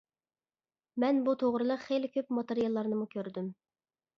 مەن 1.03 1.19
بۇ 1.27 1.35
توغرىلىق 1.43 1.83
خېلى 1.91 2.11
كۆپ 2.17 2.35
ماتېرىياللارنىمۇ 2.39 3.07
كۆردۈم. 3.17 3.53